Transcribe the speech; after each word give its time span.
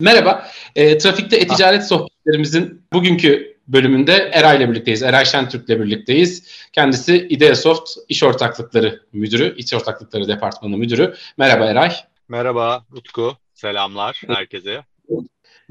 Merhaba, 0.00 0.46
e, 0.76 0.98
Trafikte 0.98 1.36
E-Ticaret 1.36 1.84
sohbetlerimizin 1.84 2.82
bugünkü 2.92 3.56
bölümünde 3.68 4.12
Eray 4.12 4.56
ile 4.56 4.70
birlikteyiz. 4.70 5.02
Eray 5.02 5.24
Şentürk 5.24 5.68
ile 5.68 5.80
birlikteyiz. 5.80 6.44
Kendisi 6.72 7.16
Ideasoft 7.16 7.90
İş 8.08 8.22
Ortaklıkları 8.22 9.02
Müdürü, 9.12 9.54
İş 9.56 9.74
Ortaklıkları 9.74 10.28
Departmanı 10.28 10.76
Müdürü. 10.76 11.14
Merhaba 11.36 11.66
Eray. 11.66 11.92
Merhaba 12.28 12.84
Utku, 12.92 13.36
selamlar 13.54 14.22
herkese. 14.26 14.84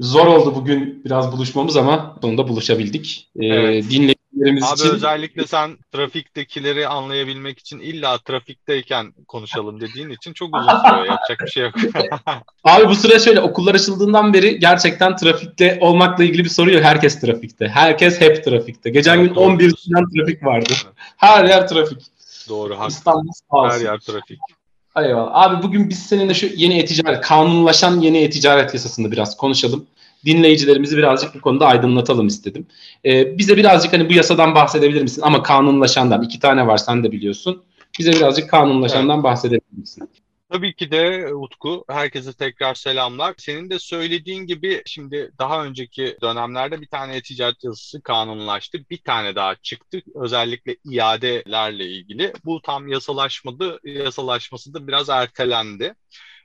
Zor 0.00 0.26
oldu 0.26 0.54
bugün 0.54 1.04
biraz 1.04 1.32
buluşmamız 1.32 1.76
ama 1.76 2.18
sonunda 2.22 2.48
buluşabildik. 2.48 3.28
Ee, 3.36 3.46
evet. 3.46 3.84
Dinleyicilerimiz 3.90 4.15
Abi 4.44 4.74
için... 4.74 4.90
özellikle 4.90 5.46
sen 5.46 5.78
trafiktekileri 5.92 6.88
anlayabilmek 6.88 7.58
için 7.58 7.78
illa 7.78 8.18
trafikteyken 8.18 9.12
konuşalım 9.28 9.80
dediğin 9.80 10.10
için 10.10 10.32
çok 10.32 10.56
uzun 10.56 10.78
sürüyor. 10.78 11.04
Yapacak 11.06 11.40
bir 11.44 11.50
şey 11.50 11.62
yok. 11.62 11.74
Abi 12.64 12.88
bu 12.88 12.94
süre 12.94 13.18
şöyle 13.18 13.40
okullar 13.40 13.74
açıldığından 13.74 14.34
beri 14.34 14.58
gerçekten 14.58 15.16
trafikte 15.16 15.78
olmakla 15.80 16.24
ilgili 16.24 16.44
bir 16.44 16.48
soru 16.48 16.72
yok. 16.72 16.84
Herkes 16.84 17.20
trafikte. 17.20 17.68
Herkes 17.68 18.20
hep 18.20 18.44
trafikte. 18.44 18.90
Geçen 18.90 19.18
evet, 19.18 19.28
gün 19.28 19.34
11 19.34 19.74
trafik 20.16 20.44
vardı. 20.44 20.72
Her 21.16 21.44
yer 21.44 21.68
trafik. 21.68 21.98
Doğru. 22.48 22.78
İstanbul 22.88 23.32
sağ 23.50 23.56
olsun. 23.56 23.78
Her 23.78 23.84
yer 23.84 23.98
trafik. 23.98 24.38
Eyvallah. 24.96 25.30
Abi 25.32 25.62
bugün 25.62 25.90
biz 25.90 25.98
seninle 25.98 26.34
şu 26.34 26.46
yeni 26.46 26.78
e-ticaret, 26.78 27.20
kanunlaşan 27.20 28.00
yeni 28.00 28.18
e-ticaret 28.18 28.74
yasasını 28.74 29.12
biraz 29.12 29.36
konuşalım. 29.36 29.86
Dinleyicilerimizi 30.26 30.96
birazcık 30.96 31.34
bu 31.34 31.40
konuda 31.40 31.66
aydınlatalım 31.66 32.26
istedim. 32.26 32.66
Ee, 33.04 33.38
bize 33.38 33.56
birazcık 33.56 33.92
hani 33.92 34.08
bu 34.08 34.12
yasadan 34.12 34.54
bahsedebilir 34.54 35.02
misin? 35.02 35.22
Ama 35.22 35.42
kanunlaşandan 35.42 36.22
iki 36.22 36.40
tane 36.40 36.66
var 36.66 36.76
sen 36.76 37.04
de 37.04 37.12
biliyorsun. 37.12 37.62
Bize 37.98 38.12
birazcık 38.12 38.50
kanunlaşandan 38.50 39.14
evet. 39.14 39.24
bahsedebilir 39.24 39.78
misin? 39.78 40.08
Tabii 40.50 40.74
ki 40.74 40.90
de 40.90 41.34
Utku. 41.34 41.84
Herkese 41.88 42.32
tekrar 42.32 42.74
selamlar. 42.74 43.34
Senin 43.38 43.70
de 43.70 43.78
söylediğin 43.78 44.46
gibi 44.46 44.82
şimdi 44.86 45.32
daha 45.38 45.64
önceki 45.64 46.16
dönemlerde 46.22 46.80
bir 46.80 46.86
tane 46.86 47.22
ticaret 47.22 47.64
yazısı 47.64 48.02
kanunlaştı. 48.02 48.78
Bir 48.90 48.98
tane 48.98 49.34
daha 49.34 49.54
çıktı. 49.54 50.02
Özellikle 50.14 50.76
iadelerle 50.84 51.86
ilgili. 51.86 52.32
Bu 52.44 52.62
tam 52.62 52.88
yasalaşmadı. 52.88 53.80
Yasalaşması 53.84 54.74
da 54.74 54.88
biraz 54.88 55.08
ertelendi. 55.08 55.94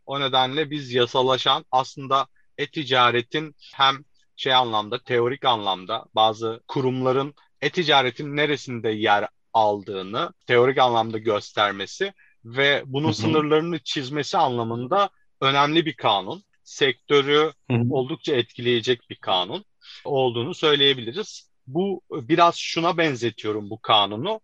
O 0.05 0.19
nedenle 0.19 0.71
biz 0.71 0.93
yasalaşan 0.93 1.65
aslında 1.71 2.27
e-ticaretin 2.61 3.55
hem 3.73 3.95
şey 4.35 4.53
anlamda, 4.53 5.03
teorik 5.03 5.45
anlamda 5.45 6.05
bazı 6.15 6.61
kurumların 6.67 7.33
e-ticaretin 7.61 8.35
neresinde 8.35 8.89
yer 8.89 9.27
aldığını 9.53 10.33
teorik 10.47 10.77
anlamda 10.77 11.17
göstermesi 11.17 12.13
ve 12.45 12.83
bunun 12.85 13.05
Hı-hı. 13.07 13.13
sınırlarını 13.13 13.79
çizmesi 13.79 14.37
anlamında 14.37 15.09
önemli 15.41 15.85
bir 15.85 15.93
kanun. 15.93 16.43
Sektörü 16.63 17.53
Hı-hı. 17.71 17.83
oldukça 17.89 18.35
etkileyecek 18.35 19.09
bir 19.09 19.15
kanun 19.15 19.65
olduğunu 20.05 20.53
söyleyebiliriz. 20.53 21.51
Bu 21.67 22.01
biraz 22.11 22.55
şuna 22.55 22.97
benzetiyorum 22.97 23.69
bu 23.69 23.81
kanunu. 23.81 24.39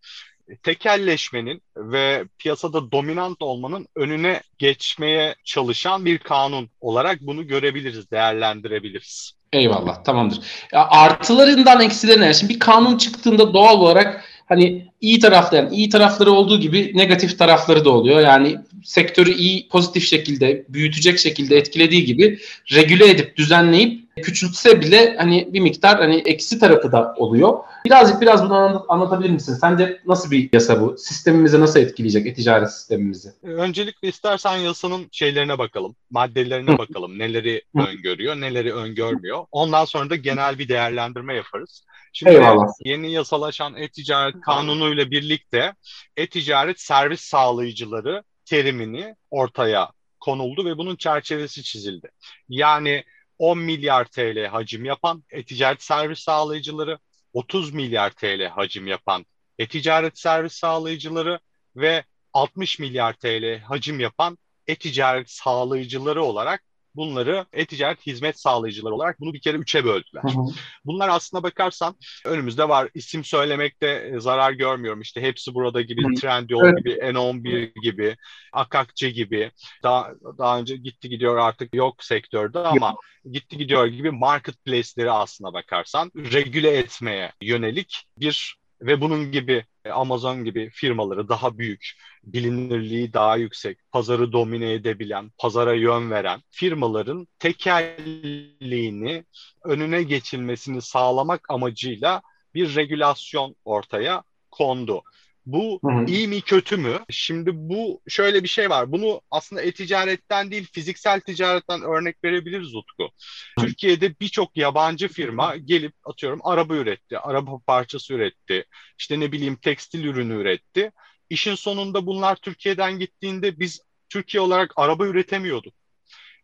Tekelleşmenin 0.63 1.61
ve 1.77 2.23
piyasada 2.39 2.91
dominant 2.91 3.41
olmanın 3.41 3.87
önüne 3.95 4.41
geçmeye 4.57 5.35
çalışan 5.43 6.05
bir 6.05 6.17
kanun 6.17 6.69
olarak 6.81 7.21
bunu 7.21 7.47
görebiliriz, 7.47 8.11
değerlendirebiliriz. 8.11 9.31
Eyvallah, 9.53 10.03
tamamdır. 10.03 10.39
Ya 10.73 10.87
artılarından 10.89 11.81
eksilerine, 11.81 12.33
şimdi 12.33 12.53
bir 12.53 12.59
kanun 12.59 12.97
çıktığında 12.97 13.53
doğal 13.53 13.79
olarak 13.81 14.23
hani 14.45 14.87
iyi 15.01 15.19
tarafları, 15.19 15.65
yani 15.65 15.75
iyi 15.75 15.89
tarafları 15.89 16.31
olduğu 16.31 16.59
gibi 16.59 16.91
negatif 16.95 17.39
tarafları 17.39 17.85
da 17.85 17.89
oluyor. 17.89 18.19
Yani 18.19 18.57
sektörü 18.83 19.33
iyi 19.33 19.67
pozitif 19.67 20.07
şekilde 20.07 20.65
büyütecek 20.69 21.19
şekilde 21.19 21.57
etkilediği 21.57 22.05
gibi 22.05 22.39
regüle 22.73 23.09
edip 23.09 23.37
düzenleyip 23.37 24.06
küçültse 24.21 24.81
bile 24.81 25.15
hani 25.17 25.53
bir 25.53 25.59
miktar 25.59 25.97
hani 25.97 26.15
eksi 26.15 26.59
tarafı 26.59 26.91
da 26.91 27.13
oluyor. 27.17 27.59
Birazcık 27.85 28.21
biraz 28.21 28.43
bunu 28.43 28.55
anlat, 28.55 28.85
anlatabilir 28.87 29.29
misin? 29.29 29.53
Sence 29.53 30.01
nasıl 30.05 30.31
bir 30.31 30.49
yasa 30.53 30.81
bu? 30.81 30.97
Sistemimizi 30.97 31.59
nasıl 31.59 31.79
etkileyecek 31.79 32.27
e-ticaret 32.27 32.71
sistemimizi? 32.71 33.29
Öncelikle 33.43 34.07
istersen 34.07 34.57
yasanın 34.57 35.07
şeylerine 35.11 35.57
bakalım, 35.57 35.95
maddelerine 36.09 36.77
bakalım. 36.77 37.19
Neleri 37.19 37.61
öngörüyor, 37.75 38.35
neleri 38.35 38.73
öngörmüyor. 38.73 39.45
Ondan 39.51 39.85
sonra 39.85 40.09
da 40.09 40.15
genel 40.15 40.59
bir 40.59 40.69
değerlendirme 40.69 41.35
yaparız. 41.35 41.83
Şimdi 42.13 42.31
Eyvallah. 42.31 42.67
yeni 42.85 43.11
yasalaşan 43.11 43.75
e-ticaret 43.75 44.41
kanunuyla 44.41 45.11
birlikte 45.11 45.73
e-ticaret 46.17 46.79
servis 46.79 47.21
sağlayıcıları 47.21 48.23
terimini 48.45 49.15
ortaya 49.31 49.91
konuldu 50.19 50.65
ve 50.65 50.77
bunun 50.77 50.95
çerçevesi 50.95 51.63
çizildi. 51.63 52.09
Yani 52.49 53.03
10 53.39 53.59
milyar 53.59 54.05
TL 54.05 54.45
hacim 54.45 54.85
yapan 54.85 55.23
e-ticaret 55.29 55.83
servis 55.83 56.19
sağlayıcıları, 56.19 56.99
30 57.33 57.73
milyar 57.73 58.09
TL 58.09 58.47
hacim 58.47 58.87
yapan 58.87 59.25
e-ticaret 59.59 60.19
servis 60.19 60.53
sağlayıcıları 60.53 61.39
ve 61.75 62.03
60 62.33 62.79
milyar 62.79 63.13
TL 63.13 63.59
hacim 63.59 63.99
yapan 63.99 64.37
e-ticaret 64.67 65.29
sağlayıcıları 65.29 66.23
olarak 66.23 66.63
bunları 66.97 67.45
e-ticaret 67.53 68.07
hizmet 68.07 68.39
sağlayıcıları 68.39 68.95
olarak 68.95 69.19
bunu 69.19 69.33
bir 69.33 69.41
kere 69.41 69.57
üçe 69.57 69.85
böldüler. 69.85 70.23
Hı 70.23 70.27
hı. 70.27 70.45
Bunlar 70.85 71.09
aslına 71.09 71.43
bakarsan 71.43 71.95
önümüzde 72.25 72.69
var. 72.69 72.89
İsim 72.93 73.23
söylemekte 73.23 73.87
e, 73.87 74.19
zarar 74.19 74.51
görmüyorum. 74.51 75.01
İşte 75.01 75.21
hepsi 75.21 75.53
burada 75.53 75.81
gibi, 75.81 76.03
hı. 76.03 76.21
Trendyol 76.21 76.65
evet. 76.65 76.77
gibi, 76.77 76.89
N11 76.89 77.81
gibi, 77.81 78.17
Akakçe 78.53 79.09
gibi. 79.09 79.51
Daha, 79.83 80.11
daha 80.37 80.59
önce 80.59 80.77
gitti 80.77 81.09
gidiyor 81.09 81.37
artık 81.37 81.75
yok 81.75 82.03
sektörde 82.03 82.59
ama 82.59 82.95
gitti 83.31 83.57
gidiyor 83.57 83.85
gibi 83.85 84.11
marketplace'leri 84.11 85.11
aslına 85.11 85.53
bakarsan 85.53 86.11
regüle 86.15 86.77
etmeye 86.77 87.31
yönelik 87.41 88.03
bir 88.17 88.57
ve 88.81 89.01
bunun 89.01 89.31
gibi 89.31 89.65
e, 89.85 89.89
Amazon 89.89 90.43
gibi 90.43 90.69
firmaları 90.69 91.29
daha 91.29 91.57
büyük, 91.57 91.91
bilinirliği 92.23 93.13
daha 93.13 93.37
yüksek, 93.37 93.77
pazarı 93.91 94.31
domine 94.31 94.73
edebilen, 94.73 95.31
pazara 95.37 95.73
yön 95.73 96.11
veren 96.11 96.41
firmaların 96.49 97.27
tekelliğini 97.39 99.25
önüne 99.63 100.03
geçilmesini 100.03 100.81
sağlamak 100.81 101.49
amacıyla 101.49 102.21
bir 102.53 102.75
regülasyon 102.75 103.55
ortaya 103.65 104.23
kondu. 104.51 105.03
Bu 105.47 105.79
hı 105.83 105.91
hı. 105.91 106.05
iyi 106.05 106.27
mi 106.27 106.41
kötü 106.41 106.77
mü? 106.77 106.99
Şimdi 107.09 107.51
bu 107.53 108.01
şöyle 108.07 108.43
bir 108.43 108.47
şey 108.47 108.69
var. 108.69 108.91
Bunu 108.91 109.21
aslında 109.31 109.61
e-ticaretten 109.61 110.51
değil 110.51 110.67
fiziksel 110.71 111.21
ticaretten 111.21 111.81
örnek 111.81 112.23
verebiliriz 112.23 112.75
Utku. 112.75 113.03
Hı. 113.03 113.65
Türkiye'de 113.65 114.19
birçok 114.19 114.57
yabancı 114.57 115.07
firma 115.07 115.55
gelip 115.55 115.93
atıyorum 116.03 116.39
araba 116.43 116.75
üretti, 116.75 117.19
araba 117.19 117.59
parçası 117.67 118.13
üretti, 118.13 118.65
işte 118.99 119.19
ne 119.19 119.31
bileyim 119.31 119.55
tekstil 119.55 120.03
ürünü 120.03 120.33
üretti. 120.33 120.91
İşin 121.29 121.55
sonunda 121.55 122.05
bunlar 122.05 122.35
Türkiye'den 122.35 122.99
gittiğinde 122.99 123.59
biz 123.59 123.81
Türkiye 124.09 124.41
olarak 124.41 124.73
araba 124.75 125.05
üretemiyorduk. 125.05 125.73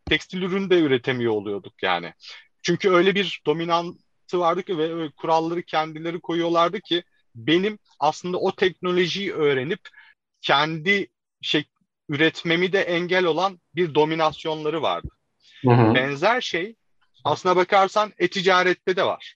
Tekstil 0.05 0.41
ürünü 0.41 0.69
de 0.69 0.79
üretemiyor 0.79 1.33
oluyorduk 1.33 1.83
yani. 1.83 2.13
Çünkü 2.61 2.89
öyle 2.89 3.15
bir 3.15 3.41
dominantı 3.45 4.39
vardı 4.39 4.63
ki 4.63 4.77
ve 4.77 5.09
kuralları 5.09 5.63
kendileri 5.63 6.19
koyuyorlardı 6.19 6.81
ki 6.81 7.03
benim 7.35 7.79
aslında 7.99 8.37
o 8.37 8.55
teknolojiyi 8.55 9.33
öğrenip 9.33 9.79
kendi 10.41 11.07
şey 11.41 11.63
üretmemi 12.09 12.73
de 12.73 12.81
engel 12.81 13.25
olan 13.25 13.59
bir 13.75 13.95
dominasyonları 13.95 14.81
vardı. 14.81 15.07
Hı 15.65 15.71
hı. 15.71 15.95
Benzer 15.95 16.41
şey 16.41 16.75
aslına 17.23 17.55
bakarsan 17.55 18.13
e-ticarette 18.17 18.95
de 18.95 19.03
var. 19.03 19.35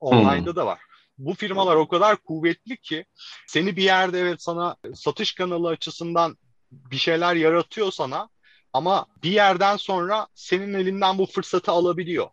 Online'da 0.00 0.50
hı. 0.50 0.56
da 0.56 0.66
var. 0.66 0.80
Bu 1.18 1.34
firmalar 1.34 1.76
o 1.76 1.88
kadar 1.88 2.16
kuvvetli 2.16 2.76
ki 2.76 3.04
seni 3.46 3.76
bir 3.76 3.82
yerde 3.82 4.20
evet 4.20 4.42
sana 4.42 4.76
satış 4.94 5.34
kanalı 5.34 5.68
açısından 5.68 6.36
bir 6.70 6.96
şeyler 6.96 7.34
yaratıyor 7.34 7.92
sana 7.92 8.28
ama 8.72 9.06
bir 9.22 9.30
yerden 9.30 9.76
sonra 9.76 10.26
senin 10.34 10.74
elinden 10.74 11.18
bu 11.18 11.26
fırsatı 11.26 11.72
alabiliyor 11.72 12.28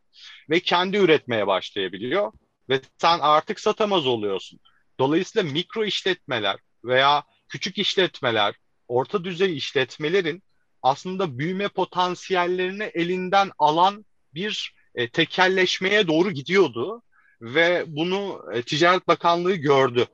ve 0.50 0.60
kendi 0.60 0.98
üretmeye 0.98 1.48
başlayabiliyor 1.48 2.32
ve 2.70 2.82
sen 2.98 3.20
artık 3.20 3.60
satamaz 3.60 4.08
oluyorsun. 4.08 4.60
Dolayısıyla 5.00 5.52
mikro 5.52 5.86
işletmeler 5.86 6.58
veya 6.84 7.24
küçük 7.50 7.78
işletmeler, 7.78 8.56
orta 8.88 9.24
düzey 9.24 9.58
işletmelerin 9.58 10.44
aslında 10.82 11.38
büyüme 11.40 11.68
potansiyellerini 11.68 12.84
elinden 12.84 13.52
alan 13.60 14.06
bir 14.34 14.76
e, 14.96 15.10
tekelleşmeye 15.10 16.08
doğru 16.08 16.32
gidiyordu 16.32 17.04
ve 17.42 17.84
bunu 17.88 18.42
e, 18.54 18.62
Ticaret 18.62 19.08
Bakanlığı 19.08 19.56
gördü 19.56 20.08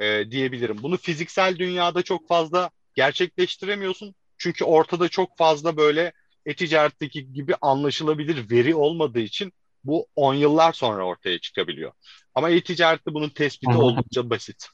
e, 0.00 0.30
diyebilirim. 0.30 0.82
Bunu 0.82 0.96
fiziksel 0.96 1.58
dünyada 1.58 2.02
çok 2.02 2.28
fazla 2.28 2.70
gerçekleştiremiyorsun. 2.94 4.14
Çünkü 4.38 4.64
ortada 4.64 5.08
çok 5.08 5.38
fazla 5.38 5.76
böyle 5.76 6.12
e-ticaretteki 6.46 7.32
gibi 7.32 7.54
anlaşılabilir 7.60 8.50
veri 8.50 8.74
olmadığı 8.74 9.20
için 9.20 9.52
bu 9.84 10.06
10 10.16 10.34
yıllar 10.34 10.72
sonra 10.72 11.04
ortaya 11.04 11.38
çıkabiliyor. 11.38 11.92
Ama 12.34 12.50
e-ticarette 12.50 13.14
bunun 13.14 13.28
tespiti 13.28 13.76
oldukça 13.76 14.30
basit. 14.30 14.66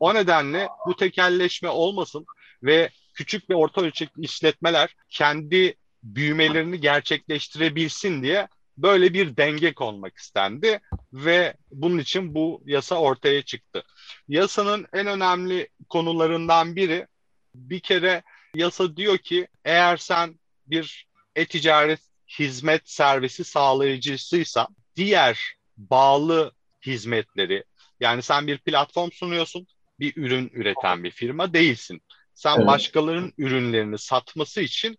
O 0.00 0.14
nedenle 0.14 0.68
bu 0.86 0.96
tekelleşme 0.96 1.68
olmasın 1.68 2.26
ve 2.62 2.90
küçük 3.14 3.50
ve 3.50 3.54
orta 3.54 3.80
ölçekli 3.80 4.22
işletmeler 4.22 4.96
kendi 5.10 5.74
büyümelerini 6.02 6.80
gerçekleştirebilsin 6.80 8.22
diye 8.22 8.48
böyle 8.78 9.14
bir 9.14 9.36
denge 9.36 9.74
konmak 9.74 10.16
istendi 10.16 10.80
ve 11.12 11.56
bunun 11.70 11.98
için 11.98 12.34
bu 12.34 12.62
yasa 12.66 12.94
ortaya 12.94 13.42
çıktı. 13.42 13.84
Yasanın 14.28 14.86
en 14.92 15.06
önemli 15.06 15.68
konularından 15.88 16.76
biri 16.76 17.06
bir 17.54 17.80
kere 17.80 18.22
yasa 18.54 18.96
diyor 18.96 19.18
ki 19.18 19.48
eğer 19.64 19.96
sen 19.96 20.40
bir 20.66 21.06
e-ticaret 21.36 22.00
hizmet 22.38 22.90
servisi 22.90 23.44
sağlayıcısıysa 23.44 24.68
diğer 24.96 25.56
bağlı 25.76 26.52
hizmetleri 26.86 27.64
yani 28.00 28.22
sen 28.22 28.46
bir 28.46 28.58
platform 28.58 29.10
sunuyorsun, 29.10 29.66
bir 30.00 30.12
ürün 30.16 30.50
üreten 30.54 31.04
bir 31.04 31.10
firma 31.10 31.54
değilsin. 31.54 32.02
Sen 32.34 32.56
evet. 32.56 32.66
başkalarının 32.66 33.32
ürünlerini 33.38 33.98
satması 33.98 34.60
için 34.60 34.98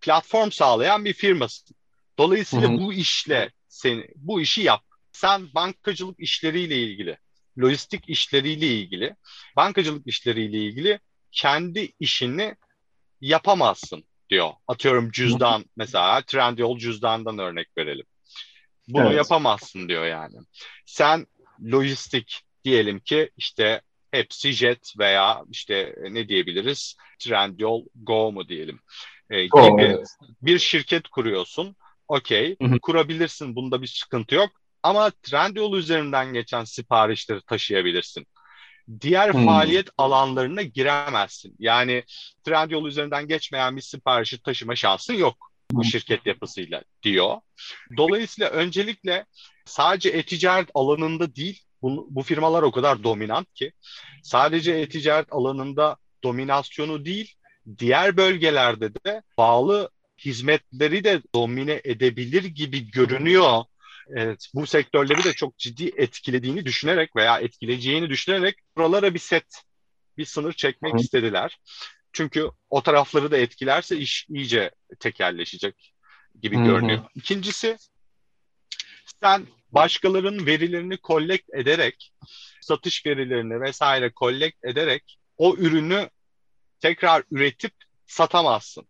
platform 0.00 0.50
sağlayan 0.50 1.04
bir 1.04 1.12
firmasın. 1.12 1.76
Dolayısıyla 2.18 2.68
Hı-hı. 2.68 2.78
bu 2.78 2.92
işle 2.92 3.52
seni 3.68 4.08
bu 4.16 4.40
işi 4.40 4.62
yap. 4.62 4.82
Sen 5.12 5.54
bankacılık 5.54 6.20
işleriyle 6.20 6.82
ilgili, 6.82 7.18
lojistik 7.58 8.08
işleriyle 8.08 8.66
ilgili, 8.66 9.16
bankacılık 9.56 10.06
işleriyle 10.06 10.58
ilgili 10.58 11.00
kendi 11.32 11.92
işini 12.00 12.56
yapamazsın 13.20 14.04
diyor. 14.32 14.50
Atıyorum 14.68 15.10
cüzdan 15.10 15.64
mesela 15.76 16.22
Trendyol 16.22 16.78
cüzdandan 16.78 17.38
örnek 17.38 17.68
verelim. 17.78 18.06
Bunu 18.88 19.06
evet. 19.06 19.16
yapamazsın 19.16 19.88
diyor 19.88 20.06
yani. 20.06 20.36
Sen 20.86 21.26
lojistik 21.72 22.40
diyelim 22.64 23.00
ki 23.00 23.30
işte 23.36 23.80
hepsi 24.10 24.52
jet 24.52 24.92
veya 24.98 25.42
işte 25.50 25.94
ne 26.10 26.28
diyebiliriz 26.28 26.96
Trendyol 27.18 27.84
Go 27.94 28.32
mu 28.32 28.48
diyelim 28.48 28.80
e, 29.30 29.46
Go, 29.46 29.70
gibi 29.70 29.82
evet. 29.82 30.06
bir 30.42 30.58
şirket 30.58 31.08
kuruyorsun. 31.08 31.76
Okey 32.08 32.56
kurabilirsin 32.82 33.56
bunda 33.56 33.82
bir 33.82 33.86
sıkıntı 33.86 34.34
yok 34.34 34.50
ama 34.82 35.10
Trendyol 35.10 35.76
üzerinden 35.76 36.32
geçen 36.32 36.64
siparişleri 36.64 37.42
taşıyabilirsin. 37.42 38.26
Diğer 39.00 39.32
hmm. 39.32 39.46
faaliyet 39.46 39.88
alanlarına 39.98 40.62
giremezsin. 40.62 41.56
Yani 41.58 42.04
Trendyol 42.44 42.86
üzerinden 42.86 43.28
geçmeyen 43.28 43.76
bir 43.76 43.82
siparişi 43.82 44.42
taşıma 44.42 44.76
şansın 44.76 45.14
yok 45.14 45.52
bu 45.72 45.84
şirket 45.84 46.26
yapısıyla 46.26 46.82
diyor. 47.02 47.36
Dolayısıyla 47.96 48.50
öncelikle 48.50 49.24
sadece 49.64 50.08
e-ticaret 50.08 50.68
alanında 50.74 51.36
değil, 51.36 51.62
bu, 51.82 52.06
bu 52.10 52.22
firmalar 52.22 52.62
o 52.62 52.70
kadar 52.70 53.04
dominant 53.04 53.54
ki 53.54 53.72
sadece 54.22 54.72
e-ticaret 54.72 55.32
alanında 55.32 55.96
dominasyonu 56.24 57.04
değil, 57.04 57.34
diğer 57.78 58.16
bölgelerde 58.16 58.94
de 58.94 59.22
bağlı 59.38 59.90
hizmetleri 60.18 61.04
de 61.04 61.22
domine 61.34 61.80
edebilir 61.84 62.44
gibi 62.44 62.90
görünüyor. 62.90 63.64
Evet, 64.08 64.50
bu 64.54 64.66
sektörleri 64.66 65.24
de 65.24 65.32
çok 65.32 65.58
ciddi 65.58 65.92
etkilediğini 65.96 66.64
düşünerek 66.64 67.16
veya 67.16 67.38
etkileyeceğini 67.38 68.10
düşünerek 68.10 68.56
buralara 68.76 69.14
bir 69.14 69.18
set, 69.18 69.62
bir 70.16 70.24
sınır 70.24 70.52
çekmek 70.52 70.94
Hı. 70.94 70.98
istediler. 70.98 71.58
Çünkü 72.12 72.50
o 72.70 72.82
tarafları 72.82 73.30
da 73.30 73.36
etkilerse 73.36 73.96
iş 73.96 74.26
iyice 74.28 74.70
tekerleşecek 75.00 75.92
gibi 76.42 76.56
Hı-hı. 76.56 76.64
görünüyor. 76.64 77.04
İkincisi 77.14 77.76
sen 79.22 79.46
başkalarının 79.70 80.46
verilerini 80.46 80.96
kollekt 80.96 81.54
ederek, 81.54 82.12
satış 82.60 83.06
verilerini 83.06 83.60
vesaire 83.60 84.12
kollekt 84.12 84.64
ederek 84.64 85.18
o 85.36 85.56
ürünü 85.56 86.10
tekrar 86.80 87.22
üretip 87.30 87.72
satamazsın 88.06 88.86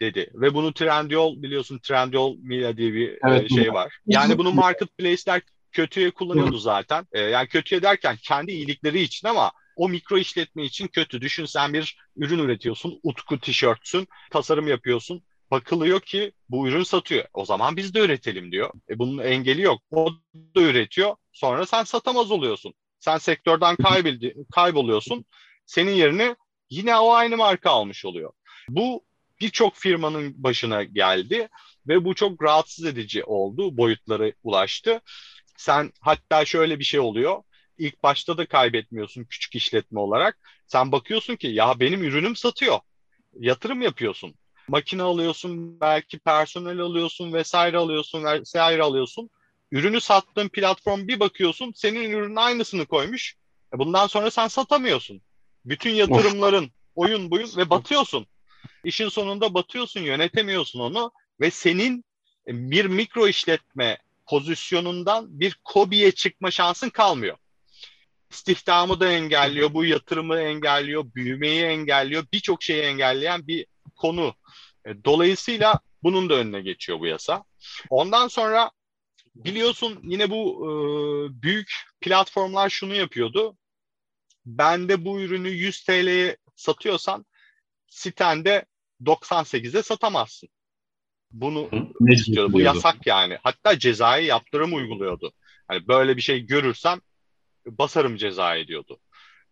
dedi. 0.00 0.30
Ve 0.34 0.54
bunu 0.54 0.74
Trendyol 0.74 1.42
biliyorsun 1.42 1.78
Trendyol 1.78 2.36
Media 2.42 2.76
diye 2.76 2.94
bir 2.94 3.18
evet, 3.28 3.54
şey 3.54 3.72
var. 3.72 3.98
Yani 4.06 4.38
bunu 4.38 4.52
marketplace'ler 4.52 5.42
kötüye 5.72 6.10
kullanıyordu 6.10 6.58
zaten. 6.58 7.06
Ee, 7.12 7.20
yani 7.20 7.48
kötüye 7.48 7.82
derken 7.82 8.16
kendi 8.22 8.52
iyilikleri 8.52 9.00
için 9.00 9.28
ama 9.28 9.52
o 9.76 9.88
mikro 9.88 10.18
işletme 10.18 10.64
için 10.64 10.88
kötü. 10.88 11.20
Düşün 11.20 11.44
sen 11.44 11.72
bir 11.72 11.98
ürün 12.16 12.38
üretiyorsun, 12.38 13.00
Utku 13.02 13.40
tişörtsün, 13.40 14.08
tasarım 14.30 14.68
yapıyorsun. 14.68 15.22
Bakılıyor 15.50 16.00
ki 16.00 16.32
bu 16.48 16.68
ürün 16.68 16.82
satıyor. 16.82 17.24
O 17.34 17.44
zaman 17.44 17.76
biz 17.76 17.94
de 17.94 18.00
üretelim 18.00 18.52
diyor. 18.52 18.70
E 18.90 18.98
bunun 18.98 19.18
engeli 19.18 19.62
yok. 19.62 19.82
O 19.90 20.12
da 20.56 20.60
üretiyor. 20.60 21.16
Sonra 21.32 21.66
sen 21.66 21.84
satamaz 21.84 22.30
oluyorsun. 22.30 22.74
Sen 23.00 23.18
sektörden 23.18 23.76
kayboldi, 23.76 24.34
kayboluyorsun. 24.54 25.24
Senin 25.66 25.92
yerine 25.92 26.36
yine 26.70 26.96
o 26.96 27.12
aynı 27.12 27.36
marka 27.36 27.70
almış 27.70 28.04
oluyor. 28.04 28.32
Bu 28.68 29.04
birçok 29.40 29.76
firmanın 29.76 30.34
başına 30.36 30.82
geldi 30.82 31.48
ve 31.88 32.04
bu 32.04 32.14
çok 32.14 32.42
rahatsız 32.42 32.86
edici 32.86 33.24
oldu. 33.24 33.76
Boyutları 33.76 34.34
ulaştı. 34.42 35.00
Sen 35.56 35.92
hatta 36.00 36.44
şöyle 36.44 36.78
bir 36.78 36.84
şey 36.84 37.00
oluyor 37.00 37.42
ilk 37.80 38.02
başta 38.02 38.38
da 38.38 38.46
kaybetmiyorsun 38.46 39.24
küçük 39.24 39.54
işletme 39.54 40.00
olarak. 40.00 40.38
Sen 40.66 40.92
bakıyorsun 40.92 41.36
ki 41.36 41.46
ya 41.46 41.80
benim 41.80 42.02
ürünüm 42.04 42.36
satıyor. 42.36 42.78
Yatırım 43.38 43.82
yapıyorsun. 43.82 44.34
Makine 44.68 45.02
alıyorsun, 45.02 45.80
belki 45.80 46.18
personel 46.18 46.78
alıyorsun 46.78 47.32
vesaire 47.32 47.76
alıyorsun 47.76 48.24
vesaire 48.24 48.82
alıyorsun. 48.82 49.30
Ürünü 49.70 50.00
sattığın 50.00 50.48
platform 50.48 51.08
bir 51.08 51.20
bakıyorsun 51.20 51.72
senin 51.76 52.10
ürünün 52.10 52.36
aynısını 52.36 52.86
koymuş. 52.86 53.34
E, 53.74 53.78
bundan 53.78 54.06
sonra 54.06 54.30
sen 54.30 54.48
satamıyorsun. 54.48 55.22
Bütün 55.64 55.90
yatırımların 55.90 56.70
oyun 56.94 57.30
buyun 57.30 57.50
ve 57.56 57.70
batıyorsun. 57.70 58.26
İşin 58.84 59.08
sonunda 59.08 59.54
batıyorsun, 59.54 60.00
yönetemiyorsun 60.00 60.80
onu 60.80 61.12
ve 61.40 61.50
senin 61.50 62.04
bir 62.46 62.84
mikro 62.84 63.28
işletme 63.28 63.98
pozisyonundan 64.26 65.40
bir 65.40 65.60
kobiye 65.64 66.12
çıkma 66.12 66.50
şansın 66.50 66.88
kalmıyor 66.88 67.36
istihdamı 68.30 69.00
da 69.00 69.12
engelliyor, 69.12 69.74
bu 69.74 69.84
yatırımı 69.84 70.40
engelliyor, 70.40 71.14
büyümeyi 71.14 71.62
engelliyor, 71.62 72.26
birçok 72.32 72.62
şeyi 72.62 72.82
engelleyen 72.82 73.46
bir 73.46 73.66
konu. 73.96 74.34
E, 74.86 75.04
dolayısıyla 75.04 75.80
bunun 76.02 76.30
da 76.30 76.34
önüne 76.34 76.60
geçiyor 76.60 77.00
bu 77.00 77.06
yasa. 77.06 77.44
Ondan 77.90 78.28
sonra 78.28 78.70
biliyorsun 79.34 80.00
yine 80.02 80.30
bu 80.30 80.64
e, 80.64 80.70
büyük 81.42 81.72
platformlar 82.00 82.70
şunu 82.70 82.94
yapıyordu. 82.94 83.56
Ben 84.46 84.88
de 84.88 85.04
bu 85.04 85.20
ürünü 85.20 85.48
100 85.48 85.84
TL'ye 85.84 86.36
satıyorsan 86.56 87.26
sitende 87.90 88.64
98'e 89.02 89.82
satamazsın. 89.82 90.48
Bunu 91.30 91.70
istiyordu. 92.08 92.52
Bu 92.52 92.60
yasak 92.60 93.06
yani. 93.06 93.38
Hatta 93.42 93.78
cezai 93.78 94.24
yaptırım 94.24 94.74
uyguluyordu. 94.74 95.32
Hani 95.68 95.88
böyle 95.88 96.16
bir 96.16 96.22
şey 96.22 96.40
görürsem 96.46 97.00
basarım 97.66 98.16
ceza 98.16 98.56
ediyordu. 98.56 99.00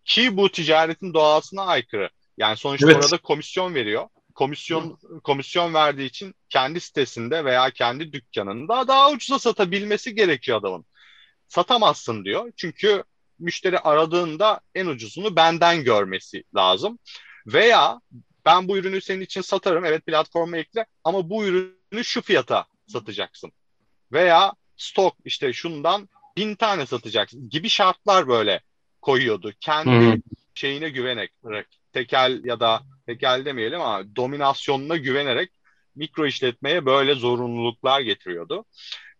Ki 0.04 0.36
bu 0.36 0.52
ticaretin 0.52 1.14
doğasına 1.14 1.62
aykırı. 1.62 2.10
Yani 2.36 2.56
sonuçta 2.56 2.92
evet. 2.92 3.04
orada 3.04 3.18
komisyon 3.18 3.74
veriyor. 3.74 4.08
Komisyon 4.34 4.98
komisyon 5.24 5.74
verdiği 5.74 6.06
için 6.06 6.34
kendi 6.48 6.80
sitesinde 6.80 7.44
veya 7.44 7.70
kendi 7.70 8.12
dükkanında 8.12 8.88
daha 8.88 9.10
ucuza 9.10 9.38
satabilmesi 9.38 10.14
gerekiyor 10.14 10.58
adamın. 10.58 10.84
Satamazsın 11.48 12.24
diyor. 12.24 12.52
Çünkü 12.56 13.04
müşteri 13.38 13.78
aradığında 13.78 14.60
en 14.74 14.86
ucuzunu 14.86 15.36
benden 15.36 15.84
görmesi 15.84 16.44
lazım. 16.56 16.98
Veya 17.46 18.00
ben 18.48 18.68
bu 18.68 18.78
ürünü 18.78 19.00
senin 19.00 19.20
için 19.20 19.40
satarım. 19.40 19.84
Evet 19.84 20.06
platforma 20.06 20.56
ekle 20.56 20.86
ama 21.04 21.30
bu 21.30 21.44
ürünü 21.44 22.04
şu 22.04 22.22
fiyata 22.22 22.66
satacaksın. 22.86 23.52
Veya 24.12 24.52
stok 24.76 25.16
işte 25.24 25.52
şundan 25.52 26.08
bin 26.36 26.54
tane 26.54 26.86
satacaksın 26.86 27.50
gibi 27.50 27.68
şartlar 27.68 28.28
böyle 28.28 28.60
koyuyordu. 29.00 29.52
Kendi 29.60 30.12
hmm. 30.12 30.22
şeyine 30.54 30.88
güvenerek 30.88 31.80
tekel 31.92 32.40
ya 32.44 32.60
da 32.60 32.82
tekel 33.06 33.44
demeyelim 33.44 33.80
ama 33.80 34.16
dominasyonuna 34.16 34.96
güvenerek 34.96 35.50
mikro 35.94 36.26
işletmeye 36.26 36.86
böyle 36.86 37.14
zorunluluklar 37.14 38.00
getiriyordu. 38.00 38.64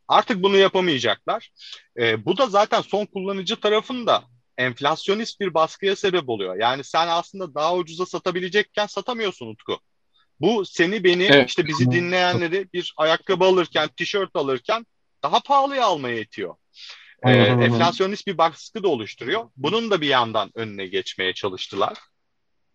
Artık 0.08 0.42
bunu 0.42 0.56
yapamayacaklar. 0.56 1.50
E, 1.99 2.25
bu 2.25 2.38
da 2.38 2.47
zaten 2.47 2.80
son 2.80 3.06
kullanıcı 3.06 3.61
tarafında 3.61 4.25
enflasyonist 4.59 5.41
bir 5.41 5.55
baskıya 5.55 5.97
sebep 5.97 6.29
oluyor. 6.29 6.57
Yani 6.57 6.85
sen 6.85 7.09
aslında 7.09 7.55
daha 7.55 7.77
ucuza 7.77 8.07
satabilecekken 8.07 8.87
satamıyorsun 8.87 9.47
Utku. 9.47 9.79
Bu 10.41 10.65
seni 10.65 11.05
beni 11.05 11.25
evet. 11.25 11.49
işte 11.49 11.67
bizi 11.67 11.91
dinleyenleri 11.91 12.73
bir 12.73 12.95
ayakkabı 12.97 13.45
alırken, 13.45 13.88
tişört 13.97 14.37
alırken 14.37 14.87
daha 15.23 15.41
pahalıya 15.41 15.87
almaya 15.87 16.21
itiyor 16.21 16.55
e, 17.23 17.31
enflasyonist 17.31 18.27
bir 18.27 18.38
baskı 18.38 18.83
da 18.83 18.88
oluşturuyor. 18.88 19.50
Bunun 19.57 19.91
da 19.91 20.00
bir 20.00 20.07
yandan 20.07 20.50
önüne 20.55 20.87
geçmeye 20.87 21.35
çalıştılar 21.35 21.99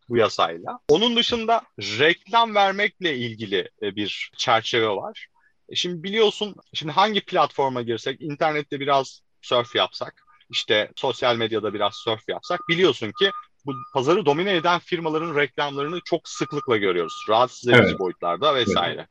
bu 0.10 0.18
yasayla. 0.18 0.80
Onun 0.88 1.16
dışında 1.16 1.62
reklam 1.80 2.56
vermekle 2.56 3.18
ilgili 3.18 3.70
e, 3.82 3.96
bir 3.96 4.32
çerçeve 4.38 4.88
var. 4.88 5.28
E, 5.70 5.76
şimdi 5.76 6.04
biliyorsun 6.04 6.56
şimdi 6.74 6.94
hangi 6.94 7.26
platforma 7.26 7.82
girsek, 7.82 8.22
internette 8.22 8.80
biraz 8.80 9.22
surf 9.42 9.76
yapsak, 9.76 10.23
işte 10.54 10.92
sosyal 10.96 11.36
medyada 11.36 11.74
biraz 11.74 11.96
surf 11.96 12.30
yapsak 12.30 12.60
biliyorsun 12.70 13.12
ki 13.20 13.32
bu 13.66 13.74
pazarı 13.94 14.26
domine 14.26 14.56
eden 14.56 14.80
firmaların 14.80 15.36
reklamlarını 15.36 16.00
çok 16.06 16.30
sıklıkla 16.30 16.78
görüyoruz. 16.78 17.14
Rahatsız 17.30 17.70
edici 17.70 17.84
evet. 17.84 18.00
boyutlarda 18.00 18.56
vesaire. 18.56 19.00
Evet. 19.00 19.10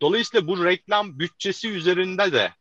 Dolayısıyla 0.00 0.46
bu 0.46 0.64
reklam 0.64 1.18
bütçesi 1.18 1.68
üzerinde 1.68 2.32
de 2.32 2.52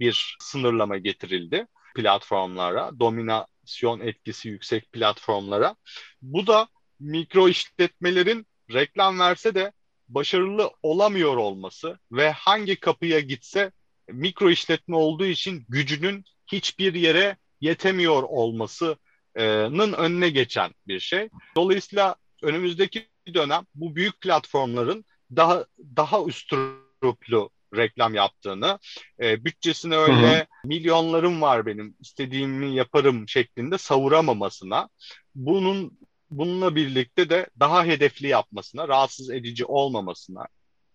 bir 0.00 0.36
sınırlama 0.40 0.98
getirildi 0.98 1.66
platformlara, 1.94 2.90
dominasyon 3.00 4.00
etkisi 4.00 4.48
yüksek 4.48 4.92
platformlara. 4.92 5.76
Bu 6.22 6.46
da 6.46 6.68
mikro 7.00 7.48
işletmelerin 7.48 8.46
reklam 8.72 9.18
verse 9.18 9.54
de 9.54 9.72
başarılı 10.08 10.70
olamıyor 10.82 11.36
olması 11.36 11.98
ve 12.12 12.30
hangi 12.30 12.76
kapıya 12.76 13.20
gitse 13.20 13.72
mikro 14.08 14.50
işletme 14.50 14.96
olduğu 14.96 15.26
için 15.26 15.64
gücünün 15.68 16.24
hiçbir 16.46 16.94
yere 16.94 17.36
yetemiyor 17.62 18.22
olmasının 18.22 19.92
önüne 19.92 20.30
geçen 20.30 20.70
bir 20.86 21.00
şey. 21.00 21.28
Dolayısıyla 21.56 22.16
önümüzdeki 22.42 23.08
dönem 23.34 23.66
bu 23.74 23.96
büyük 23.96 24.20
platformların 24.20 25.04
daha 25.36 25.64
daha 25.96 26.24
üstürüplü 26.24 27.48
reklam 27.76 28.14
yaptığını, 28.14 28.78
e, 29.22 29.44
bütçesini 29.44 29.96
öyle 29.96 30.36
hı 30.36 30.40
hı. 30.40 30.46
milyonlarım 30.64 31.42
var 31.42 31.66
benim 31.66 31.96
istediğimi 32.00 32.74
yaparım 32.74 33.28
şeklinde 33.28 33.78
savuramamasına, 33.78 34.88
bunun 35.34 35.98
bununla 36.30 36.76
birlikte 36.76 37.30
de 37.30 37.46
daha 37.60 37.84
hedefli 37.84 38.26
yapmasına, 38.26 38.88
rahatsız 38.88 39.30
edici 39.30 39.64
olmamasına, 39.64 40.46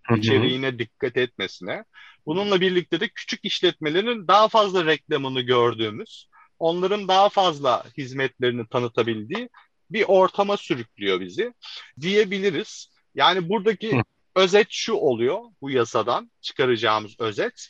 hı 0.07 0.13
hı. 0.13 0.17
içeriğine 0.17 0.79
dikkat 0.79 1.17
etmesine, 1.17 1.83
bununla 2.25 2.61
birlikte 2.61 2.99
de 2.99 3.07
küçük 3.07 3.45
işletmelerin 3.45 4.27
daha 4.27 4.47
fazla 4.47 4.85
reklamını 4.85 5.41
gördüğümüz, 5.41 6.29
onların 6.59 7.07
daha 7.07 7.29
fazla 7.29 7.83
hizmetlerini 7.97 8.67
tanıtabildiği 8.67 9.49
bir 9.91 10.03
ortama 10.07 10.57
sürüklüyor 10.57 11.21
bizi 11.21 11.53
diyebiliriz. 12.01 12.91
Yani 13.15 13.49
buradaki 13.49 13.97
Hı 13.97 14.03
özet 14.37 14.67
şu 14.69 14.93
oluyor 14.93 15.41
bu 15.61 15.69
yasadan 15.69 16.31
çıkaracağımız 16.41 17.19
özet. 17.19 17.67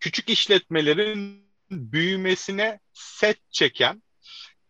Küçük 0.00 0.28
işletmelerin 0.28 1.50
büyümesine 1.70 2.80
set 2.92 3.52
çeken 3.52 4.02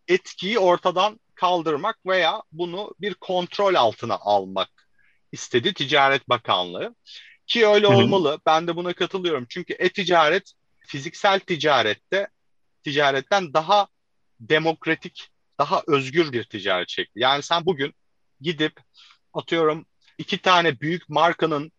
etkiyi 0.09 0.59
ortadan 0.59 1.21
kaldırmak 1.35 2.07
veya 2.07 2.43
bunu 2.53 2.95
bir 3.01 3.15
kontrol 3.15 3.75
altına 3.75 4.15
almak 4.21 4.89
istedi 5.33 5.75
Ticaret 5.75 6.29
Bakanlığı. 6.29 6.95
Ki 7.47 7.67
öyle 7.67 7.87
Hı-hı. 7.87 7.97
olmalı. 7.97 8.41
Ben 8.47 8.67
de 8.67 8.77
buna 8.77 8.93
katılıyorum. 8.93 9.47
Çünkü 9.49 9.73
e-ticaret 9.73 10.53
fiziksel 10.87 11.41
ticarette 11.41 12.29
ticaretten 12.83 13.55
daha 13.55 13.89
demokratik, 14.41 15.29
daha 15.59 15.83
özgür 15.87 16.33
bir 16.33 16.45
ticaret 16.45 16.89
şekli. 16.89 17.21
Yani 17.21 17.43
sen 17.43 17.67
bugün 17.67 17.95
gidip 18.41 18.81
atıyorum 19.33 19.87
iki 20.19 20.39
tane 20.39 20.81
büyük 20.81 21.09
markanın 21.09 21.73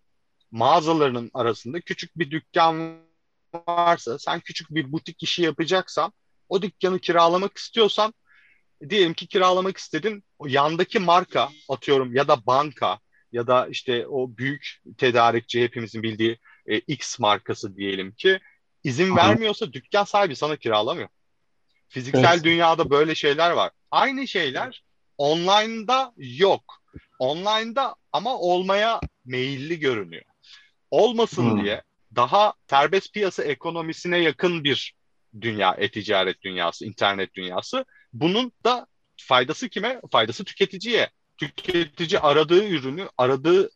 mağazalarının 0.52 1.32
arasında 1.34 1.82
küçük 1.82 2.20
bir 2.20 2.32
dükkan 2.32 3.02
varsa, 3.68 4.20
sen 4.20 4.40
küçük 4.40 4.70
bir 4.70 4.92
butik 4.92 5.24
işi 5.24 5.42
yapacaksan, 5.42 6.14
o 6.50 6.62
dükkanı 6.62 7.00
kiralamak 7.00 7.58
istiyorsan, 7.58 8.14
diyelim 8.90 9.14
ki 9.14 9.28
kiralamak 9.28 9.78
istedin, 9.78 10.24
o 10.40 10.48
yandaki 10.48 11.00
marka 11.00 11.50
atıyorum 11.70 12.16
ya 12.16 12.28
da 12.28 12.46
banka 12.46 13.00
ya 13.32 13.48
da 13.48 13.68
işte 13.68 14.08
o 14.08 14.38
büyük 14.38 14.82
tedarikçi 14.98 15.64
hepimizin 15.64 16.04
bildiği 16.04 16.38
e, 16.66 16.80
X 16.80 17.20
markası 17.20 17.76
diyelim 17.76 18.12
ki 18.12 18.40
izin 18.84 19.16
vermiyorsa 19.16 19.74
dükkan 19.74 20.04
sahibi 20.04 20.36
sana 20.36 20.56
kiralamıyor. 20.56 21.10
Fiziksel 21.88 22.34
evet. 22.34 22.44
dünyada 22.44 22.90
böyle 22.90 23.16
şeyler 23.16 23.52
var. 23.52 23.72
Aynı 23.92 24.28
şeyler 24.28 24.84
online'da 25.18 26.14
yok. 26.18 26.82
Online'da 27.20 27.96
ama 28.12 28.38
olmaya 28.38 29.00
meyilli 29.26 29.80
görünüyor. 29.80 30.24
Olmasın 30.92 31.52
hmm. 31.52 31.64
diye 31.64 31.84
daha 32.16 32.54
serbest 32.70 33.14
piyasa 33.14 33.44
ekonomisine 33.44 34.18
yakın 34.18 34.64
bir 34.64 34.94
dünya, 35.42 35.76
e-ticaret 35.78 36.42
dünyası, 36.42 36.86
internet 36.86 37.34
dünyası. 37.34 37.86
Bunun 38.14 38.52
da 38.64 38.88
faydası 39.18 39.70
kime? 39.70 40.02
Faydası 40.12 40.44
tüketiciye. 40.44 41.10
Tüketici 41.38 42.20
aradığı 42.20 42.68
ürünü 42.68 43.10
aradığı 43.18 43.70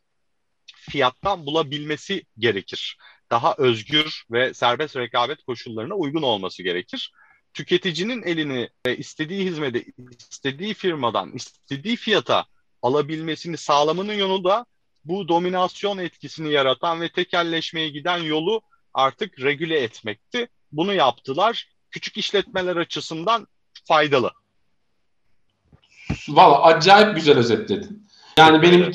fiyattan 0.90 1.46
bulabilmesi 1.46 2.24
gerekir. 2.38 2.98
Daha 3.32 3.56
özgür 3.58 4.24
ve 4.32 4.54
serbest 4.54 4.96
rekabet 4.96 5.44
koşullarına 5.44 5.96
uygun 5.96 6.22
olması 6.22 6.64
gerekir. 6.64 7.12
Tüketicinin 7.54 8.24
elini 8.24 8.70
istediği 8.98 9.46
hizmete, 9.46 9.86
istediği 10.32 10.74
firmadan, 10.74 11.32
istediği 11.34 11.96
fiyata 11.96 12.46
alabilmesini 12.82 13.58
sağlamanın 13.58 14.14
yolu 14.14 14.44
da 14.44 14.66
bu 15.06 15.28
dominasyon 15.28 15.98
etkisini 15.98 16.52
yaratan 16.52 17.02
ve 17.02 17.10
tekelleşmeye 17.10 17.90
giden 17.90 18.18
yolu 18.18 18.62
artık 18.94 19.40
regüle 19.40 19.80
etmekti. 19.80 20.48
Bunu 20.72 20.94
yaptılar. 20.94 21.68
Küçük 21.92 22.18
işletmeler 22.18 22.76
açısından 22.76 23.48
faydalı. 23.88 24.32
Valla 26.28 26.64
acayip 26.64 27.16
güzel 27.16 27.38
özetledin. 27.38 28.08
Yani 28.38 28.62
benim 28.62 28.92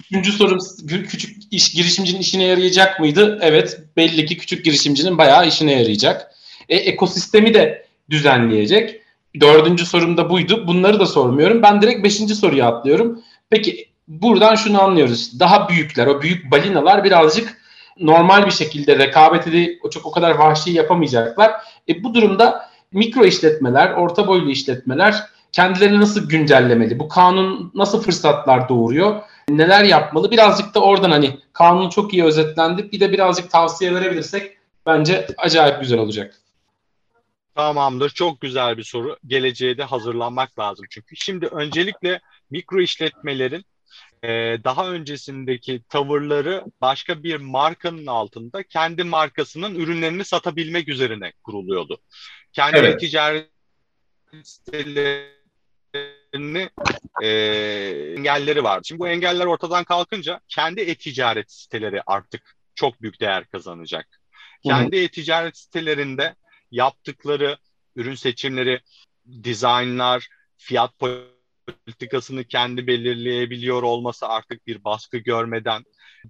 üçüncü 0.00 0.32
sorum 0.32 0.58
küçük 0.86 1.36
iş 1.50 1.74
girişimcinin 1.74 2.20
işine 2.20 2.44
yarayacak 2.44 3.00
mıydı? 3.00 3.38
Evet 3.42 3.80
belli 3.96 4.26
ki 4.26 4.38
küçük 4.38 4.64
girişimcinin 4.64 5.18
bayağı 5.18 5.48
işine 5.48 5.72
yarayacak. 5.72 6.32
E, 6.68 6.76
ekosistemi 6.76 7.54
de 7.54 7.86
düzenleyecek. 8.10 9.02
Dördüncü 9.40 9.86
sorum 9.86 10.16
da 10.16 10.30
buydu. 10.30 10.66
Bunları 10.66 11.00
da 11.00 11.06
sormuyorum. 11.06 11.62
Ben 11.62 11.82
direkt 11.82 12.04
beşinci 12.04 12.34
soruya 12.34 12.66
atlıyorum. 12.66 13.22
Peki 13.50 13.88
buradan 14.08 14.54
şunu 14.54 14.82
anlıyoruz. 14.82 15.40
Daha 15.40 15.68
büyükler, 15.68 16.06
o 16.06 16.22
büyük 16.22 16.50
balinalar 16.50 17.04
birazcık 17.04 17.62
normal 18.00 18.46
bir 18.46 18.50
şekilde 18.50 18.98
rekabet 18.98 19.46
edip 19.46 19.92
çok 19.92 20.06
o 20.06 20.10
kadar 20.10 20.30
vahşi 20.30 20.70
yapamayacaklar. 20.70 21.52
E, 21.88 22.02
bu 22.04 22.14
durumda 22.14 22.70
mikro 22.92 23.24
işletmeler, 23.24 23.90
orta 23.92 24.26
boylu 24.26 24.50
işletmeler 24.50 25.14
kendilerini 25.52 26.00
nasıl 26.00 26.28
güncellemeli? 26.28 26.98
Bu 26.98 27.08
kanun 27.08 27.72
nasıl 27.74 28.02
fırsatlar 28.02 28.68
doğuruyor? 28.68 29.22
Neler 29.48 29.84
yapmalı? 29.84 30.30
Birazcık 30.30 30.74
da 30.74 30.80
oradan 30.80 31.10
hani 31.10 31.38
kanun 31.52 31.88
çok 31.88 32.12
iyi 32.12 32.24
özetlendi. 32.24 32.92
Bir 32.92 33.00
de 33.00 33.12
birazcık 33.12 33.50
tavsiye 33.50 33.94
verebilirsek 33.94 34.56
bence 34.86 35.26
acayip 35.38 35.80
güzel 35.80 35.98
olacak. 35.98 36.34
Tamamdır. 37.54 38.10
Çok 38.10 38.40
güzel 38.40 38.76
bir 38.76 38.82
soru. 38.82 39.16
Geleceğe 39.26 39.78
de 39.78 39.84
hazırlanmak 39.84 40.58
lazım 40.58 40.86
çünkü. 40.90 41.16
Şimdi 41.16 41.46
öncelikle 41.46 42.20
mikro 42.50 42.80
işletmelerin 42.80 43.64
e, 44.22 44.28
daha 44.64 44.90
öncesindeki 44.90 45.82
tavırları 45.88 46.64
başka 46.80 47.22
bir 47.22 47.36
markanın 47.36 48.06
altında 48.06 48.62
kendi 48.62 49.04
markasının 49.04 49.74
ürünlerini 49.74 50.24
satabilmek 50.24 50.88
üzerine 50.88 51.32
kuruluyordu. 51.44 52.00
Kendi 52.52 52.76
evet. 52.76 53.00
ticaret 53.00 53.50
sitelerini 55.94 56.70
e, 57.22 57.28
engelleri 58.16 58.64
vardı. 58.64 58.82
Şimdi 58.84 58.98
bu 58.98 59.08
engeller 59.08 59.46
ortadan 59.46 59.84
kalkınca 59.84 60.40
kendi 60.48 60.80
e-ticaret 60.80 61.52
siteleri 61.52 62.02
artık 62.06 62.56
çok 62.74 63.02
büyük 63.02 63.20
değer 63.20 63.46
kazanacak. 63.46 64.20
Kendi 64.62 64.96
e-ticaret 64.96 65.56
sitelerinde 65.56 66.34
yaptıkları 66.70 67.58
ürün 67.96 68.14
seçimleri, 68.14 68.80
dizaynlar, 69.42 70.28
fiyat 70.56 70.92
politikasını 70.98 72.44
kendi 72.44 72.86
belirleyebiliyor 72.86 73.82
olması 73.82 74.28
artık 74.28 74.66
bir 74.66 74.84
baskı 74.84 75.18
görmeden 75.18 75.84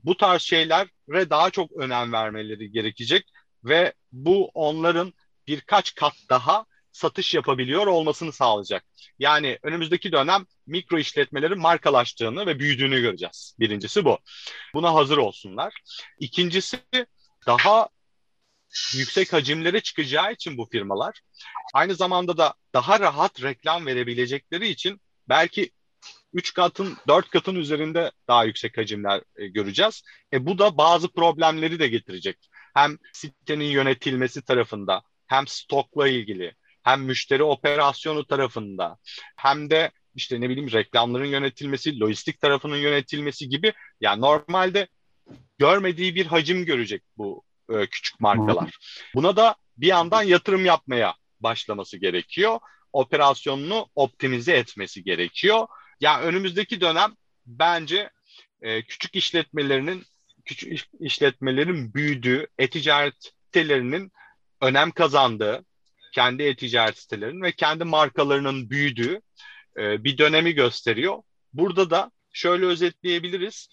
bu 0.04 0.16
tarz 0.16 0.42
şeylere 0.42 1.30
daha 1.30 1.50
çok 1.50 1.72
önem 1.72 2.12
vermeleri 2.12 2.70
gerekecek 2.70 3.26
ve 3.64 3.92
bu 4.12 4.50
onların 4.54 5.12
birkaç 5.46 5.94
kat 5.94 6.12
daha 6.28 6.66
satış 6.92 7.34
yapabiliyor 7.34 7.86
olmasını 7.86 8.32
sağlayacak. 8.32 8.84
Yani 9.18 9.58
önümüzdeki 9.62 10.12
dönem 10.12 10.46
mikro 10.66 10.98
işletmelerin 10.98 11.58
markalaştığını 11.58 12.46
ve 12.46 12.58
büyüdüğünü 12.58 13.00
göreceğiz. 13.00 13.56
Birincisi 13.60 14.04
bu. 14.04 14.18
Buna 14.74 14.94
hazır 14.94 15.16
olsunlar. 15.16 15.74
İkincisi 16.18 16.78
daha 17.46 17.88
yüksek 18.94 19.32
hacimlere 19.32 19.80
çıkacağı 19.80 20.32
için 20.32 20.58
bu 20.58 20.68
firmalar 20.72 21.20
aynı 21.74 21.94
zamanda 21.94 22.36
da 22.36 22.54
daha 22.74 23.00
rahat 23.00 23.42
reklam 23.42 23.86
verebilecekleri 23.86 24.68
için 24.68 25.00
belki 25.28 25.70
3 26.32 26.54
katın 26.54 26.96
4 27.08 27.30
katın 27.30 27.54
üzerinde 27.54 28.12
daha 28.28 28.44
yüksek 28.44 28.78
hacimler 28.78 29.22
e, 29.36 29.46
göreceğiz. 29.48 30.02
E, 30.32 30.46
bu 30.46 30.58
da 30.58 30.76
bazı 30.78 31.12
problemleri 31.12 31.78
de 31.78 31.88
getirecek. 31.88 32.50
Hem 32.74 32.98
sitenin 33.12 33.64
yönetilmesi 33.64 34.42
tarafında 34.42 35.02
hem 35.26 35.46
stokla 35.46 36.08
ilgili 36.08 36.54
hem 36.82 37.02
müşteri 37.02 37.42
operasyonu 37.42 38.26
tarafında 38.26 38.98
hem 39.36 39.70
de 39.70 39.90
işte 40.14 40.40
ne 40.40 40.48
bileyim 40.48 40.72
reklamların 40.72 41.26
yönetilmesi, 41.26 42.00
lojistik 42.00 42.40
tarafının 42.40 42.76
yönetilmesi 42.76 43.48
gibi 43.48 43.72
yani 44.00 44.20
normalde 44.20 44.88
görmediği 45.58 46.14
bir 46.14 46.26
hacim 46.26 46.64
görecek 46.64 47.02
bu 47.16 47.44
e, 47.70 47.86
küçük 47.86 48.20
markalar. 48.20 48.78
Buna 49.14 49.36
da 49.36 49.56
bir 49.76 49.86
yandan 49.86 50.22
yatırım 50.22 50.64
yapmaya 50.64 51.14
başlaması 51.40 51.96
gerekiyor. 51.96 52.58
operasyonunu 52.92 53.86
optimize 53.94 54.52
etmesi 54.52 55.04
gerekiyor. 55.04 55.66
Yani 56.00 56.24
önümüzdeki 56.24 56.80
dönem 56.80 57.16
bence 57.46 58.10
e, 58.62 58.82
küçük 58.82 59.16
işletmelerinin 59.16 60.04
küçük 60.44 60.88
işletmelerin 61.00 61.94
büyüdüğü, 61.94 62.46
e-ticaret 62.58 63.14
sitelerinin 63.44 64.12
önem 64.60 64.90
kazandığı, 64.90 65.64
kendi 66.12 66.42
e-ticaret 66.42 66.98
sitelerinin 66.98 67.42
ve 67.42 67.52
kendi 67.52 67.84
markalarının 67.84 68.70
büyüdüğü 68.70 69.20
e, 69.76 70.04
bir 70.04 70.18
dönemi 70.18 70.52
gösteriyor. 70.52 71.22
Burada 71.52 71.90
da 71.90 72.10
şöyle 72.32 72.66
özetleyebiliriz. 72.66 73.68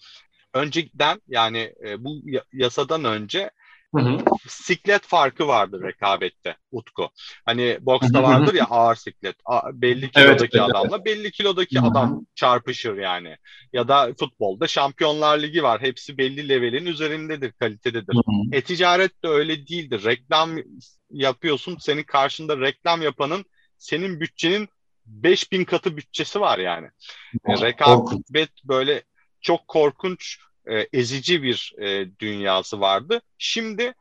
Önceden 0.54 1.20
yani 1.28 1.74
e, 1.86 2.04
bu 2.04 2.22
yasadan 2.52 3.04
önce 3.04 3.50
Hı 3.94 4.00
hı. 4.00 4.18
Siklet 4.48 5.02
farkı 5.02 5.48
vardır 5.48 5.82
rekabette 5.82 6.56
Utku. 6.72 7.10
Hani 7.44 7.78
boksta 7.80 8.22
vardır 8.22 8.54
ya 8.54 8.64
ağır 8.64 8.94
siklet. 8.94 9.36
Belli 9.72 10.10
kilodaki 10.10 10.58
evet, 10.58 10.70
adamla 10.70 11.04
belli 11.04 11.30
kilodaki 11.30 11.78
hı 11.78 11.82
hı. 11.82 11.86
adam 11.86 12.26
çarpışır 12.34 12.98
yani. 12.98 13.36
Ya 13.72 13.88
da 13.88 14.12
futbolda 14.20 14.66
Şampiyonlar 14.66 15.38
Ligi 15.38 15.62
var. 15.62 15.80
Hepsi 15.80 16.18
belli 16.18 16.48
levelin 16.48 16.86
üzerindedir, 16.86 17.52
kalitededir. 17.52 18.16
E-ticaret 18.52 19.24
de 19.24 19.28
öyle 19.28 19.66
değildir. 19.66 20.04
Reklam 20.04 20.50
yapıyorsun. 21.10 21.76
Senin 21.80 22.02
karşında 22.02 22.60
reklam 22.60 23.02
yapanın 23.02 23.44
senin 23.78 24.20
bütçenin 24.20 24.68
5000 25.06 25.64
katı 25.64 25.96
bütçesi 25.96 26.40
var 26.40 26.58
yani. 26.58 26.88
Oh, 27.44 27.62
rekabet 27.62 28.50
böyle 28.64 29.02
çok 29.40 29.68
korkunç 29.68 30.38
e, 30.66 30.88
ezici 30.92 31.42
bir 31.42 31.74
e, 31.78 32.08
dünyası 32.18 32.80
vardı. 32.80 33.20
Şimdi 33.38 33.94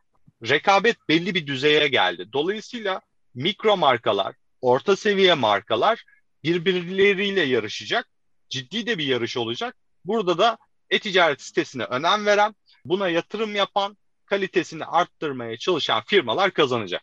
rekabet 0.49 0.97
belli 1.09 1.35
bir 1.35 1.47
düzeye 1.47 1.87
geldi. 1.87 2.27
Dolayısıyla 2.33 3.01
mikro 3.35 3.77
markalar, 3.77 4.35
orta 4.61 4.95
seviye 4.95 5.33
markalar 5.33 6.03
birbirleriyle 6.43 7.41
yarışacak. 7.41 8.07
Ciddi 8.49 8.87
de 8.87 8.97
bir 8.97 9.05
yarış 9.05 9.37
olacak. 9.37 9.75
Burada 10.05 10.37
da 10.37 10.57
e-ticaret 10.89 11.41
sitesine 11.41 11.83
önem 11.83 12.25
veren, 12.25 12.55
buna 12.85 13.09
yatırım 13.09 13.55
yapan, 13.55 13.97
kalitesini 14.25 14.85
arttırmaya 14.85 15.57
çalışan 15.57 16.03
firmalar 16.05 16.51
kazanacak. 16.51 17.01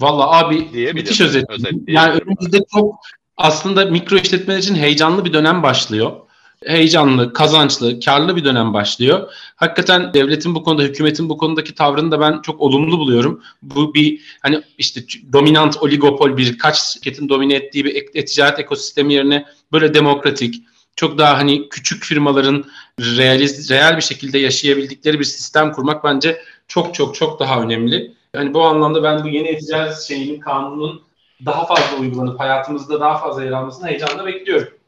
Valla 0.00 0.38
abi 0.38 0.92
müthiş 0.94 1.20
özet. 1.20 1.44
Yani 1.86 2.20
önümüzde 2.20 2.58
çok 2.74 3.00
aslında 3.36 3.84
mikro 3.84 4.16
işletmeler 4.16 4.58
için 4.58 4.74
heyecanlı 4.74 5.24
bir 5.24 5.32
dönem 5.32 5.62
başlıyor 5.62 6.20
heyecanlı, 6.66 7.32
kazançlı, 7.32 8.00
karlı 8.00 8.36
bir 8.36 8.44
dönem 8.44 8.74
başlıyor. 8.74 9.32
Hakikaten 9.56 10.14
devletin 10.14 10.54
bu 10.54 10.62
konuda, 10.62 10.82
hükümetin 10.82 11.28
bu 11.28 11.38
konudaki 11.38 11.74
tavrını 11.74 12.10
da 12.10 12.20
ben 12.20 12.42
çok 12.42 12.60
olumlu 12.60 12.98
buluyorum. 12.98 13.42
Bu 13.62 13.94
bir 13.94 14.20
hani 14.42 14.62
işte 14.78 15.00
dominant 15.32 15.76
oligopol 15.76 16.36
birkaç 16.36 16.80
şirketin 16.80 17.28
domine 17.28 17.54
ettiği 17.54 17.84
bir 17.84 17.94
e-ticaret 18.14 18.58
ekosistemi 18.58 19.14
yerine 19.14 19.44
böyle 19.72 19.94
demokratik, 19.94 20.64
çok 20.96 21.18
daha 21.18 21.38
hani 21.38 21.68
küçük 21.68 22.04
firmaların 22.04 22.64
realiz, 23.00 23.70
real 23.70 23.96
bir 23.96 24.02
şekilde 24.02 24.38
yaşayabildikleri 24.38 25.18
bir 25.18 25.24
sistem 25.24 25.72
kurmak 25.72 26.04
bence 26.04 26.42
çok 26.68 26.94
çok 26.94 27.14
çok 27.14 27.40
daha 27.40 27.62
önemli. 27.62 28.12
Hani 28.36 28.54
bu 28.54 28.62
anlamda 28.62 29.02
ben 29.02 29.24
bu 29.24 29.28
yeni 29.28 29.48
e-ticaret 29.48 29.98
şeyinin 29.98 30.40
kanunun 30.40 31.02
daha 31.46 31.66
fazla 31.66 31.96
uygulanıp 32.00 32.40
hayatımızda 32.40 33.00
daha 33.00 33.18
fazla 33.18 33.44
yer 33.44 33.52
almasını 33.52 33.88
heyecanla 33.88 34.26
bekliyorum. 34.26 34.79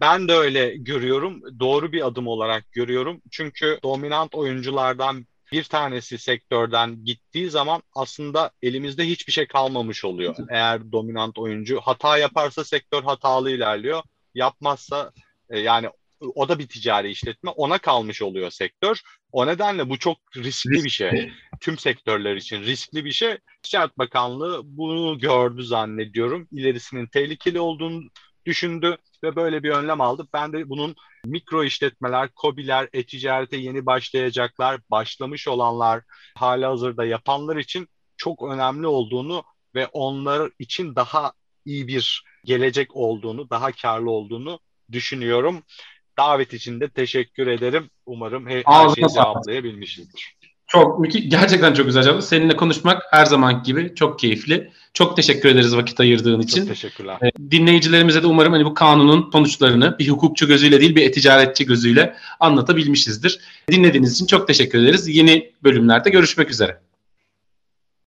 Ben 0.00 0.28
de 0.28 0.32
öyle 0.32 0.76
görüyorum. 0.76 1.60
Doğru 1.60 1.92
bir 1.92 2.06
adım 2.06 2.26
olarak 2.26 2.72
görüyorum. 2.72 3.22
Çünkü 3.30 3.78
dominant 3.82 4.34
oyunculardan 4.34 5.26
bir 5.52 5.64
tanesi 5.64 6.18
sektörden 6.18 7.04
gittiği 7.04 7.50
zaman 7.50 7.82
aslında 7.94 8.50
elimizde 8.62 9.04
hiçbir 9.08 9.32
şey 9.32 9.46
kalmamış 9.46 10.04
oluyor. 10.04 10.36
Eğer 10.50 10.92
dominant 10.92 11.38
oyuncu 11.38 11.80
hata 11.80 12.18
yaparsa 12.18 12.64
sektör 12.64 13.02
hatalı 13.02 13.50
ilerliyor. 13.50 14.02
Yapmazsa 14.34 15.12
e, 15.50 15.58
yani 15.58 15.88
o 16.20 16.48
da 16.48 16.58
bir 16.58 16.68
ticari 16.68 17.10
işletme 17.10 17.50
ona 17.50 17.78
kalmış 17.78 18.22
oluyor 18.22 18.50
sektör. 18.50 19.00
O 19.32 19.46
nedenle 19.46 19.88
bu 19.88 19.98
çok 19.98 20.18
riskli 20.36 20.84
bir 20.84 20.90
şey. 20.90 21.32
Tüm 21.60 21.78
sektörler 21.78 22.36
için 22.36 22.62
riskli 22.62 23.04
bir 23.04 23.12
şey. 23.12 23.38
Ticaret 23.62 23.98
Bakanlığı 23.98 24.60
bunu 24.64 25.18
gördü 25.18 25.64
zannediyorum. 25.64 26.48
İlerisinin 26.52 27.06
tehlikeli 27.06 27.60
olduğunu 27.60 28.02
düşündü 28.46 28.96
ve 29.24 29.36
böyle 29.36 29.62
bir 29.62 29.70
önlem 29.70 30.00
aldı. 30.00 30.28
Ben 30.32 30.52
de 30.52 30.68
bunun 30.68 30.96
mikro 31.24 31.64
işletmeler, 31.64 32.28
kobiler, 32.34 32.88
e-ticarete 32.92 33.56
yeni 33.56 33.86
başlayacaklar, 33.86 34.80
başlamış 34.90 35.48
olanlar, 35.48 36.02
hala 36.36 36.70
hazırda 36.70 37.04
yapanlar 37.04 37.56
için 37.56 37.88
çok 38.16 38.42
önemli 38.42 38.86
olduğunu 38.86 39.44
ve 39.74 39.86
onlar 39.86 40.50
için 40.58 40.94
daha 40.94 41.32
iyi 41.64 41.88
bir 41.88 42.24
gelecek 42.44 42.96
olduğunu, 42.96 43.50
daha 43.50 43.72
karlı 43.72 44.10
olduğunu 44.10 44.60
düşünüyorum. 44.92 45.62
Davet 46.18 46.54
için 46.54 46.80
de 46.80 46.88
teşekkür 46.88 47.46
ederim. 47.46 47.90
Umarım 48.06 48.46
her, 48.46 48.62
her 48.66 48.88
şeyi 48.88 49.08
cevaplayabilmişizdir. 49.08 50.35
Çok 50.66 51.04
gerçekten 51.28 51.74
çok 51.74 51.86
güzel 51.86 52.02
cevap. 52.02 52.22
Seninle 52.22 52.56
konuşmak 52.56 53.02
her 53.10 53.26
zaman 53.26 53.62
gibi 53.62 53.92
çok 53.94 54.18
keyifli. 54.18 54.70
Çok 54.94 55.16
teşekkür 55.16 55.48
ederiz 55.48 55.76
vakit 55.76 56.00
ayırdığın 56.00 56.40
için. 56.40 56.60
Çok 56.60 56.68
teşekkürler. 56.68 57.18
Ee, 57.22 57.50
dinleyicilerimize 57.50 58.22
de 58.22 58.26
umarım 58.26 58.52
hani 58.52 58.64
bu 58.64 58.74
kanunun 58.74 59.30
sonuçlarını 59.32 59.98
bir 59.98 60.08
hukukçu 60.08 60.46
gözüyle 60.46 60.80
değil 60.80 60.96
bir 60.96 61.02
eticaretçi 61.02 61.66
gözüyle 61.66 62.16
anlatabilmişizdir. 62.40 63.40
Dinlediğiniz 63.70 64.14
için 64.14 64.26
çok 64.26 64.46
teşekkür 64.46 64.78
ederiz. 64.78 65.08
Yeni 65.08 65.52
bölümlerde 65.64 66.10
görüşmek 66.10 66.50
üzere. 66.50 66.78